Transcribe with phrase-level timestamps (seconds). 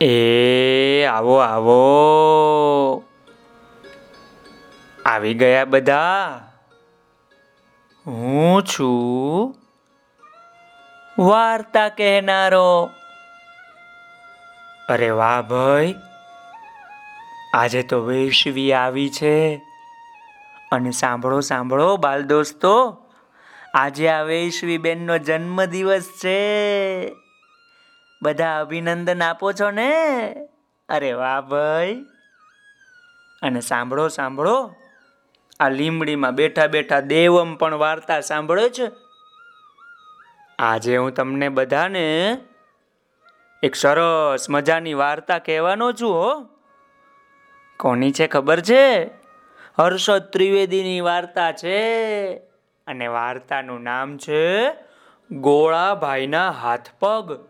[0.00, 1.82] એ, આવો આવો.
[5.04, 6.40] આવી ગયા બધા.
[8.06, 9.54] હું છું
[11.18, 12.90] વાર્તા કહેનારો.
[14.88, 15.94] અરે વાહ ભાઈ,
[17.54, 19.56] આજે તો વૈશ્વી આવી છે.
[20.72, 22.96] અને સાંભળો સાંભળો, બાલ દોસ્તો,
[23.74, 27.25] આજે આ વૈશ્વી બેનનો જન્મદિવસ છે.
[28.22, 30.30] બધા અભિનંદન આપો છો ને?
[30.88, 31.94] અરે વાહ ભાઈ.
[33.42, 34.74] અને સાંભળો સાંભળો.
[35.60, 38.90] આ લીમડીમાં બેઠા બેઠા દેવમ પણ વાર્તા સાંભળે છે.
[40.58, 42.36] આજે હું તમને બધાને
[43.62, 46.48] એક સરસ મજાની વાર્તા કહેવાનો છું હો.
[47.76, 49.06] કોની છે ખબર છે?
[49.78, 52.34] હર્ષદ ત્રિવેદીની વાર્તા છે.
[52.86, 54.70] અને વાર્તાનું નામ છે
[55.30, 57.48] ગોળાભાઈના હાથ પગ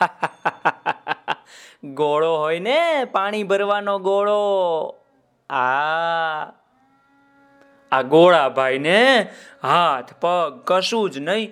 [1.84, 4.88] ગોળો હોય ને, પાણી ભરવાનો ગોળો.
[5.50, 6.44] આ
[7.92, 11.50] આ ગોળાભાઈ ને હાથ, પગ, કશું જ નહીં.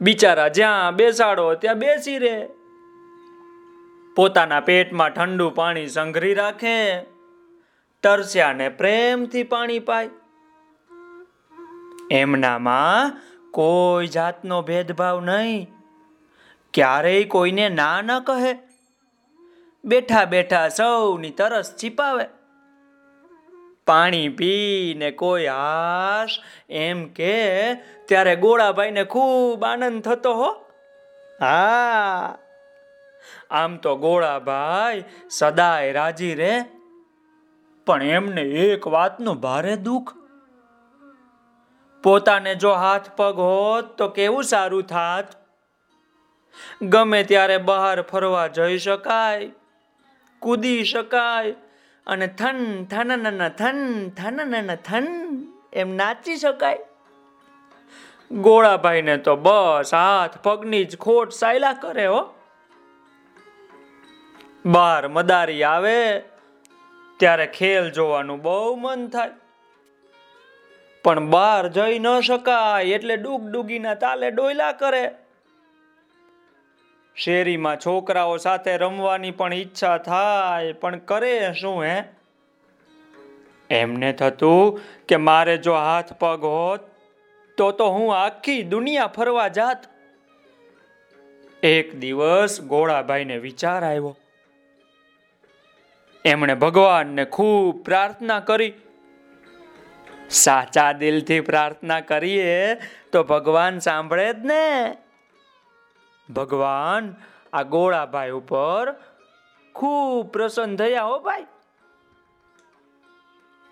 [0.00, 2.48] બિચારા જ્યાં બેસાડો ત્યાં બેસી રહે
[4.16, 7.00] પોતાના પેટમાં ઠંડુ પાણી સંઘરી રાખે.
[8.02, 10.10] તરસ્યાને પ્રેમથી પાણી પાય.
[12.10, 15.77] એમનામાં કોઈ જાતનો ભેદભાવ નહીં.
[16.78, 18.58] ક્યારેય કોઈને ના ન કહે.
[19.84, 22.24] બેઠા બેઠા સૌની તરસ છીપાવે.
[23.86, 26.40] પાણી પીને કોઈ હાશ
[26.70, 30.52] એમ કે ત્યારે ગોળાભાઈને ખૂબ આનંદ થતો હો.
[31.40, 32.38] હા,
[33.50, 36.64] આમ તો ગોળાભાઈ સદાય રાજી રે.
[37.86, 40.14] પણ એમને એક વાતનું ભારે દુઃખ.
[42.02, 45.47] પોતાને જો હાથ પગ હોત તો કેવું સારું થાત?
[46.82, 49.50] ગમે ત્યારે બહાર ફરવા જઈ શકાય,
[50.40, 51.54] કૂદી શકાય
[52.06, 55.06] અને થન થન થન થન થન
[55.72, 56.78] એમ નાચી શકાય.
[58.32, 62.34] ગોળાભાઈને તો બસ હાથ પગની જ ખોટ સાયલા કરે હો.
[64.66, 66.18] બાર મદારી આવે
[67.16, 69.30] ત્યારે ખેલ જોવાનું બહુ મન થાય.
[71.04, 75.14] પણ બહાર જઈ ન શકાય એટલે ડૂગ ડૂગીના તાલે ડોયલા કરે.
[77.18, 82.02] શેરીમાં છોકરાઓ સાથે રમવાની પણ ઈચ્છા થાય, પણ કરે શું હે?
[83.70, 86.80] એમને થતું કે મારે જો હાથ પગ હોત,
[87.56, 89.84] તો તો હું આખી દુનિયા ફરવા જાત.
[91.62, 94.16] એક દિવસ ગોળાભાઈને વિચાર આવ્યો.
[96.24, 98.72] એમણે ભગવાનને ખૂબ પ્રાર્થના કરી.
[100.30, 102.74] સાચા દિલથી પ્રાર્થના કરીએ
[103.12, 104.96] તો ભગવાન સાંભળે જ ને.
[106.30, 107.14] ભગવાન,
[107.52, 108.94] આ ગોળાભાઈ ઉપર
[109.74, 111.46] ખૂબ પ્રસન્ન થયા હો ભાઈ.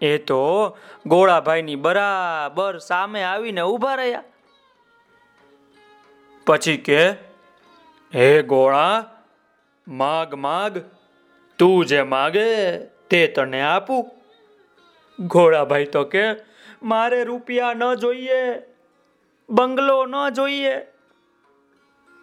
[0.00, 0.76] એ તો
[1.06, 4.22] ગોળાભાઈની બરાબર સામે આવીને ઊભા રહ્યા.
[6.46, 7.10] પછી કે,
[8.14, 9.10] હે ગોળા,
[9.88, 10.78] માગ માગ,
[11.58, 14.10] તું જે માગે તે તને આપું.
[15.26, 16.24] ગોળાભાઈ તો કે,
[16.82, 18.62] મારે રૂપિયા ન જોઈએ,
[19.50, 20.93] બંગલો ન જોઈએ.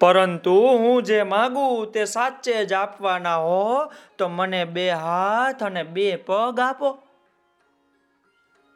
[0.00, 6.16] પરંતુ હું જે માગું તે સાચે જ આપવાના હો, તો મને બે હાથ અને બે
[6.16, 6.98] પગ આપો.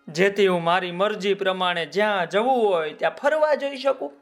[0.08, 4.12] જેથી હું મારી મરજી પ્રમાણે જ્યાં જવું હોય ત્યાં ફરવા જઈ શકું.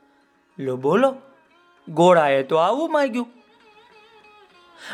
[0.58, 1.16] લો, બોલો,
[1.88, 3.28] ગોળાએ તો આવું માગ્યું.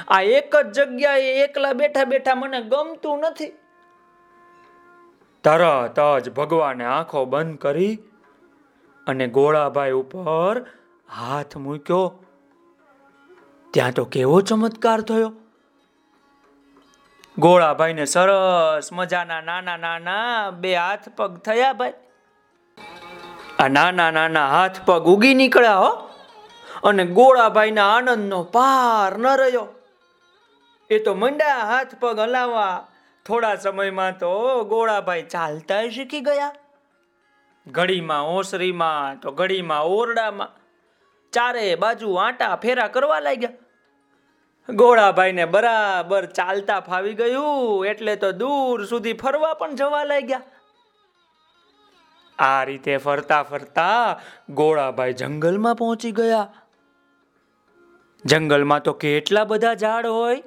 [0.08, 3.52] આ એક જ જગ્યાએ એકલા બેઠા બેઠા મને ગમતું નથી.
[5.44, 7.98] તરત જ ભગવાને આંખો બંધ કરી
[9.06, 10.66] અને ગોળાભાઈ ઉપર
[11.16, 12.24] હાથ મૂક્યો.
[13.70, 15.32] ત્યાં તો કેવો ચમત્કાર થયો.
[17.38, 21.92] ગોળાભાઈને સરસ મજાના નાના નાના બે હાથ પગ થયા ભાઈ.
[23.58, 25.90] આ નાના નાના હાથ પગ ઉગી નીકળ્યા હો.
[26.84, 29.68] અને ગોળાભાઈના આનંદનો પાર ન રહ્યો.
[30.90, 32.86] એ તો મંડા હાથ પગ હલાવવા
[33.26, 36.54] થોડા સમયમાં તો ગોળાભાઈ ચાલતા શીખી ગયા.
[37.66, 40.61] ઘડીમાં ઓસરીમાં તો ઘડીમાં ઓરડામાં
[41.32, 43.50] ચારે બાજુ આટા ફેરા કરવા લાગ્યા.
[44.68, 50.42] ગોળાભાઈને બરાબર ચાલતા ફાવી ગયું, એટલે તો દૂર સુધી ફરવા પણ જવા લાગ્યા.
[52.38, 54.20] આ રીતે ફરતા ફરતા
[54.50, 56.46] ગોળાભાઈ જંગલમાં પહોંચી ગયા.
[58.24, 60.42] જંગલમાં તો કેટલા બધા ઝાડ હોય?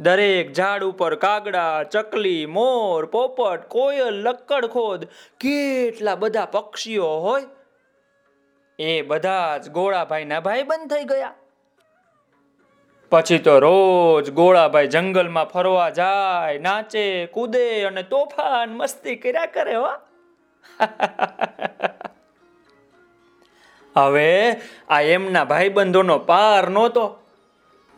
[0.00, 5.04] દરેક ઝાડ ઉપર કાગડા, ચકલી, મોર, પોપટ, કોયલ લક્કડખોદ
[5.40, 7.46] કેટલા બધા પક્ષીઓ હોય?
[8.78, 11.32] એ બધા જ ગોળાભાઈના ભાઈ બંધ થઈ ગયા.
[13.10, 19.88] પછી તો રોજ ગોળાભાઈ જંગલમાં ફરવા જાય, નાચે, કૂદે અને તોફાન મસ્તી કર્યા કરે હો.
[23.96, 27.18] હવે આ એમના ભાઈબંધોનો પાર નહોતો.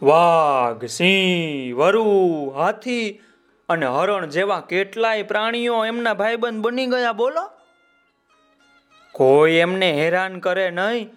[0.02, 3.20] વાઘ, સિંહ, વરુ, હાથી
[3.69, 7.56] અને હરણ જેવા કેટલાય પ્રાણીઓ એમના ભાઈબંધ બની ગયા, બોલો.
[9.17, 11.11] કોઈ એમને હેરાન કરે નહીં.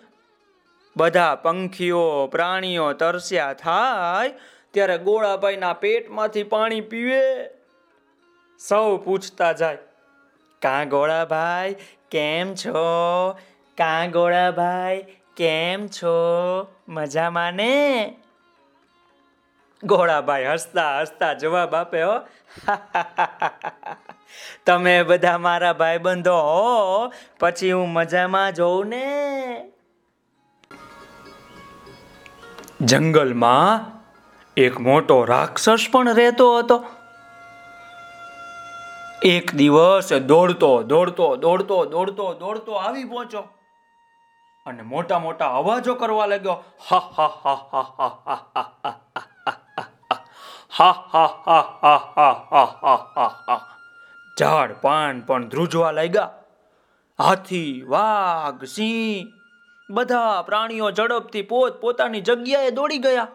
[0.98, 4.30] બધા પંખીઓ, પ્રાણીઓ તરસ્યા થાય
[4.72, 7.50] ત્યારે ગોળાભાઈના પેટમાંથી પાણી પીવે.
[8.60, 9.78] સૌ પૂછતા જાય,
[10.62, 11.76] કાં ગોળાભાઈ,
[12.12, 12.88] કેમ છો?
[13.78, 15.06] કાં ગોળાભાઈ,
[15.38, 16.16] કેમ છો?
[16.88, 18.19] મજામાં ને?
[19.84, 22.20] ગોળાભાઈ, હસતા હસતા જવાબ આપે, હો.
[24.66, 29.06] તમે બધા મારા ભાઈબંધો હો, પછી હું મજામાં જોઉં ને?
[32.82, 33.86] જંગલમાં
[34.58, 36.84] એક મોટો રાક્ષસ પણ રહેતો હતો.
[39.24, 43.44] એક દિવસ દોડતો દોડતો દોડતો દોડતો દોડતો આવી પહોંચો
[44.66, 46.64] અને મોટા મોટા અવાજો કરવા લાગ્યો.
[46.90, 47.86] હા હા હા હા
[48.26, 49.29] હા હા હા.
[50.78, 53.78] હા હા હા હા હા હા હા હા હા.
[54.40, 56.30] ઝાડ, પાન પણ ધ્રુજવા લાગ્યા.
[57.20, 59.32] હાથી, વાઘ, સિંહ,
[59.90, 63.28] બધા પ્રાણીઓ ઝડપથી પોત પોતાની જગ્યાએ દોડી ગયા.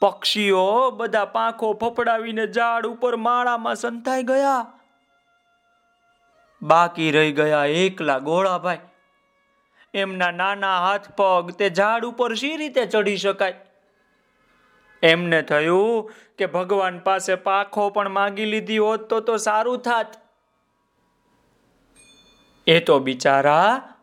[0.00, 4.66] પક્ષીઓ બધા પાંખો ફફડાવીને ઝાડ ઉપર માળામાં સંતાઈ ગયા.
[6.62, 8.78] બાકી રહી ગયા એકલા ગોળાભાઈ.
[9.94, 13.73] એમના નાના હાથ પગ તે ઝાડ ઉપર શી રીતે ચડી શકાય?
[15.04, 20.06] એમને થયું કે ભગવાન પાસે પાખો પણ માગી લીધી હોત તો તો સારું થાત.
[22.66, 23.94] એ તો બિચારા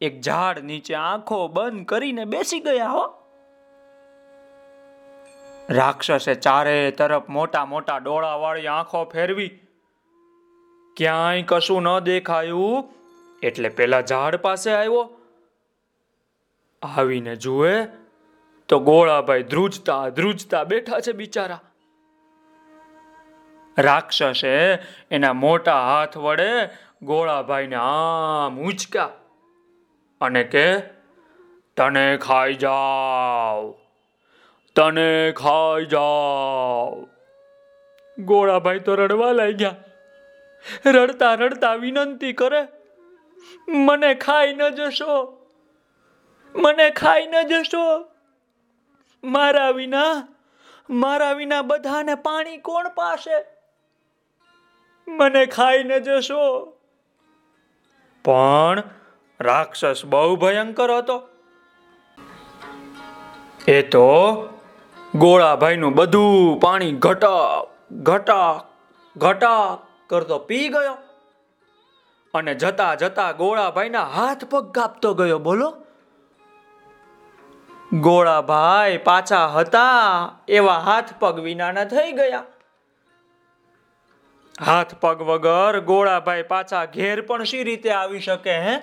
[0.00, 3.04] એક ઝાડ નીચે આંખો બંધ કરીને બેસી ગયા હો.
[5.70, 9.48] રાક્ષસે ચારે તરફ મોટા મોટા ડોળા વાળી આંખો ફેરવી.
[10.96, 12.94] ક્યાંય કશું ન દેખાયું
[13.42, 15.10] એટલે પેલા ઝાડ પાસે આવ્યો.
[16.82, 18.05] આવીને જુએ
[18.68, 21.60] તો ગોળાભાઈ ધ્રુજતા ધ્રુજતા બેઠા છે બિચારા.
[23.78, 24.52] રાક્ષસે
[25.10, 26.50] એના મોટા હાથ વડે
[27.02, 29.10] ગોળાભાઈને આમ ઉંચકા
[30.20, 30.78] અને કે,
[31.76, 33.66] તને ખાઈ જાવ,
[34.76, 37.04] તને ખાઈ જાવ.
[38.18, 39.74] ગોળાભાઈ તો રડવા લાગ્યા.
[40.86, 42.62] રડતા રડતા વિનંતી કરે,
[43.68, 45.16] મને ખાઈ ન જશો,
[46.54, 47.84] મને ખાઈ ન જશો.
[49.26, 50.28] મારા વિના
[50.90, 53.44] મારા વિના બધાને પાણી કોણ પાશે?
[55.08, 56.72] મને ખાઈને જશો.
[58.24, 58.82] પણ
[59.40, 61.28] રાક્ષસ બહુ ભયંકર હતો.
[63.68, 64.08] એ તો
[65.14, 68.64] ગોળાભાઈનું બધું પાણી ઘટક ઘટક
[69.16, 70.92] ઘટક કરતો પી ગયો.
[72.34, 75.38] અને જતા જતા ગોળાભાઈના હાથ પગ કાપતો ગયો.
[75.38, 75.85] બોલો.
[77.92, 82.44] ગોળાભાઈ પાછા હતા, એવા હાથ પગ વિનાના થઈ ગયા.
[84.66, 88.78] હાથ પગ વગર ગોળાભાઈ પાછા ઘેર પણ શી રીતે આવી શકે, હે?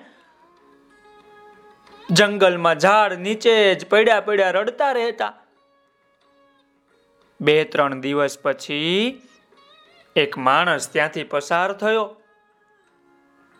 [2.09, 5.33] જંગલમાં ઝાડ નીચે જ પડ્યા પડ્યા રડતા રહેતા.
[7.41, 9.21] બે ત્રણ દિવસ પછી
[10.15, 12.15] એક માણસ ત્યાંથી પસાર થયો.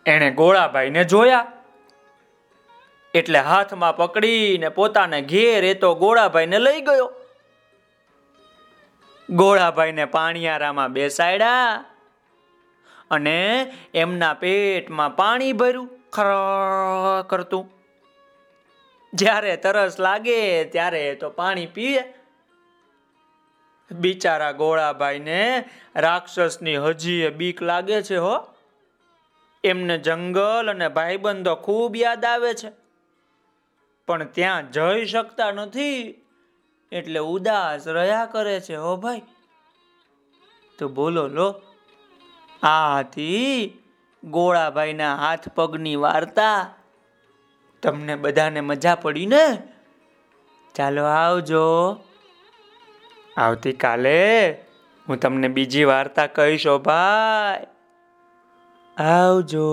[0.06, 1.53] એણે ગોળાભાઈને જોયા.
[3.14, 7.14] એટલે હાથમાં પકડીને પોતાને ઘેર એ તો ગોળાભાઈને લઈ ગયો.
[9.30, 11.86] ગોળાભાઈને પાણીયારામાં બેસાડ્યા
[13.12, 16.26] અને એમના પેટમાં પાણી ભર્યું, ખર
[17.28, 17.72] કરતું.
[19.14, 22.14] જ્યારે તરસ લાગે ત્યારે તો પાણી પીએ.
[23.92, 28.48] બિચારા ગોળાભાઈને રાક્ષસની હજી બીક લાગે છે હો.
[29.64, 32.83] એમને જંગલ અને ભાઈબંધો ખૂબ યાદ આવે છે.
[34.08, 36.22] પણ ત્યાં જઈ શકતા નથી,
[36.92, 39.22] એટલે ઉદાસ રહ્યા કરે છે, હો ભાઈ.
[40.80, 41.62] તો બોલો લો,
[42.64, 43.74] આથી
[44.24, 46.74] ગોળાભાઈના હાથ પગની વાર્તા
[47.82, 49.64] તમને બધાને મજા પડી ને?
[50.76, 51.98] ચાલો આવજો.
[53.38, 54.52] આવતીકાલે
[55.10, 57.68] હું તમને બીજી વાર્તા કહીશો ભાઈ.
[59.04, 59.68] આવજો.